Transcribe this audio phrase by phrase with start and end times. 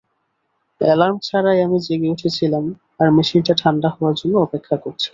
[0.81, 2.63] Alarm ছাড়াই আমি জেগে উঠেছিলাম
[2.99, 5.09] আর মেশিনটা ঠান্ডা হওয়ার জন্য অপেক্ষা করছিলাম।